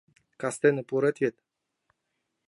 [0.41, 1.35] —Кастене пурет вет?